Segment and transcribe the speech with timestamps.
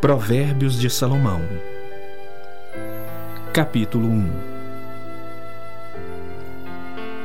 [0.00, 1.40] Provérbios de Salomão,
[3.50, 4.30] capítulo 1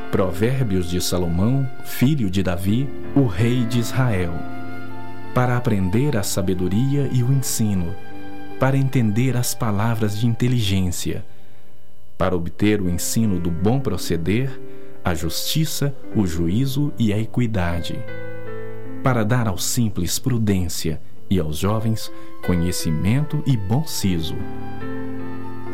[0.10, 4.34] Provérbios de Salomão, filho de Davi, o rei de Israel,
[5.36, 7.94] para aprender a sabedoria e o ensino,
[8.58, 11.26] para entender as palavras de inteligência,
[12.18, 14.62] para obter o ensino do bom proceder,
[15.04, 18.00] a justiça, o juízo e a equidade,
[19.04, 22.12] para dar aos simples prudência e aos jovens
[22.46, 24.36] conhecimento e bom siso.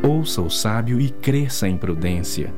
[0.07, 2.53] Ouça o sábio e cresça em prudência,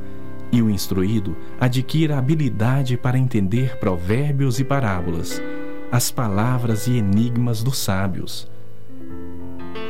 [0.52, 5.41] e o instruído adquira habilidade para entender provérbios e parábolas,
[5.89, 8.52] as palavras e enigmas dos sábios.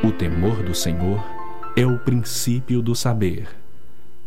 [0.04, 1.20] O temor do Senhor
[1.74, 3.48] é o princípio do saber,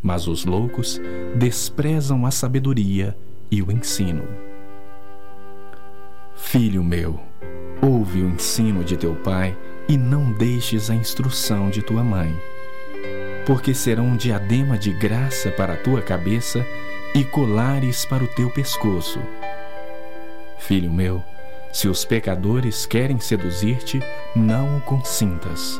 [0.01, 0.99] mas os loucos
[1.35, 3.17] desprezam a sabedoria
[3.49, 4.23] e o ensino.
[6.35, 7.19] Filho meu,
[7.83, 9.57] ouve o ensino de teu pai
[9.89, 12.33] e não deixes a instrução de tua mãe,
[13.45, 16.65] porque serão um diadema de graça para a tua cabeça
[17.13, 19.19] e colares para o teu pescoço.
[20.57, 21.21] Filho meu,
[21.73, 23.99] se os pecadores querem seduzir-te,
[24.33, 25.77] não o consintas.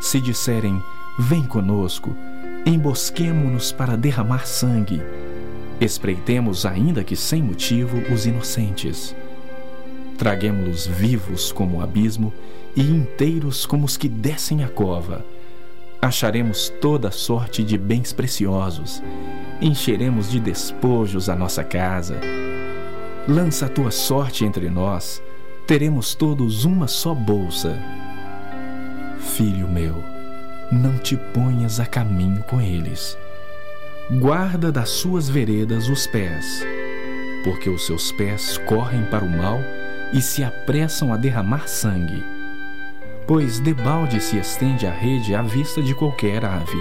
[0.00, 0.80] Se disserem,
[1.18, 2.14] vem conosco,
[2.64, 5.02] embosquemo-nos para derramar sangue,
[5.80, 9.16] espreitemos, ainda que sem motivo, os inocentes.
[10.18, 12.32] Traguemos-los vivos como o abismo
[12.74, 15.24] e inteiros como os que descem a cova.
[16.02, 19.00] Acharemos toda sorte de bens preciosos,
[19.60, 22.20] encheremos de despojos a nossa casa.
[23.28, 25.22] Lança a tua sorte entre nós,
[25.68, 27.78] teremos todos uma só bolsa.
[29.20, 30.02] Filho meu,
[30.72, 33.16] não te ponhas a caminho com eles.
[34.20, 36.64] Guarda das suas veredas os pés,
[37.44, 39.60] porque os seus pés correm para o mal
[40.12, 42.22] e se apressam a derramar sangue.
[43.26, 46.78] Pois debalde se estende a rede à vista de qualquer ave.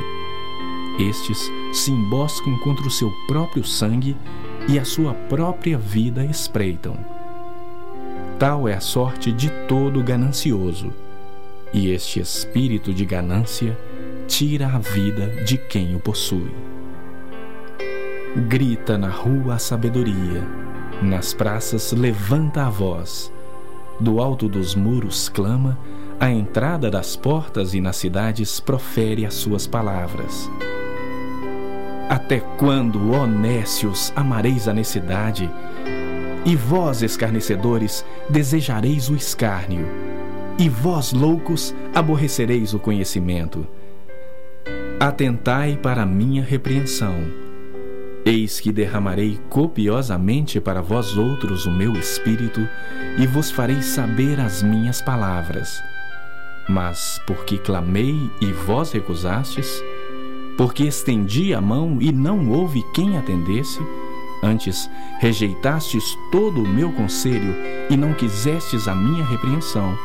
[0.99, 4.15] Estes se emboscam contra o seu próprio sangue
[4.67, 6.97] e a sua própria vida espreitam.
[8.39, 10.93] Tal é a sorte de todo ganancioso,
[11.73, 13.77] e este espírito de ganância
[14.27, 16.51] tira a vida de quem o possui.
[18.47, 20.43] Grita na rua a sabedoria
[21.01, 23.31] nas praças levanta a voz,
[23.99, 25.77] do alto dos muros clama,
[26.19, 30.49] à entrada das portas e nas cidades profere as suas palavras.
[32.09, 35.49] Até quando, ó nécios, amareis a necessidade?
[36.45, 39.85] E vós, escarnecedores, desejareis o escárnio,
[40.57, 43.67] e vós, loucos, aborrecereis o conhecimento.
[44.99, 47.46] Atentai para a minha repreensão
[48.27, 52.67] Eis que derramarei copiosamente para vós outros o meu espírito,
[53.17, 55.81] e vos farei saber as minhas palavras.
[56.67, 59.81] Mas porque clamei e vós recusastes,
[60.57, 63.79] porque estendi a mão e não houve quem atendesse,
[64.43, 64.89] antes
[65.19, 67.55] rejeitastes todo o meu conselho
[67.89, 69.97] e não quisestes a minha repreensão,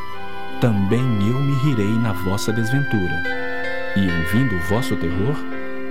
[0.61, 3.21] também eu me rirei na vossa desventura.
[3.97, 5.35] E em vindo o vosso terror,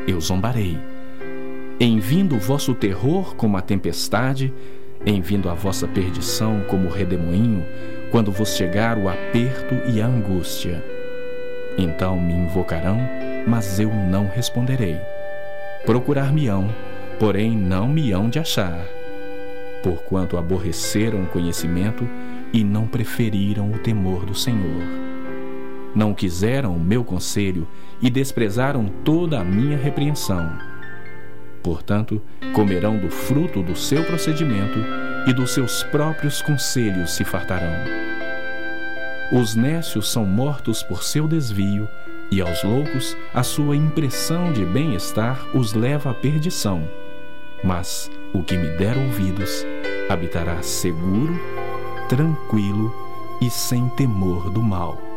[0.08, 0.80] eu zombarei
[1.84, 4.54] em vindo o vosso terror como a tempestade,
[5.04, 7.66] em vindo a vossa perdição como o redemoinho,
[8.12, 10.86] quando vos chegar o aperto e a angústia.
[11.80, 13.00] Então me invocarão,
[13.48, 14.96] mas eu não responderei.
[15.84, 16.70] Procurar-me-ão,
[17.18, 18.86] porém não me hão de achar.
[19.82, 22.08] Porquanto aborreceram o conhecimento
[22.54, 24.84] e não preferiram o temor do Senhor.
[25.96, 27.68] Não quiseram o meu conselho
[28.00, 30.70] e desprezaram toda a minha repreensão
[31.64, 32.22] Portanto,
[32.54, 34.80] comerão do fruto do seu procedimento
[35.28, 37.72] e dos seus próprios conselhos se fartarão.
[39.32, 41.88] Os nécios são mortos por seu desvio,
[42.32, 46.88] e aos loucos a sua impressão de bem-estar os leva à perdição.
[47.64, 49.66] Mas o que me der ouvidos
[50.10, 51.40] habitará seguro,
[52.10, 52.94] tranquilo
[53.42, 55.11] e sem temor do mal.